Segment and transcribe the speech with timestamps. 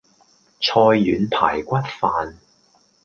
[0.59, 2.35] 菜遠排骨飯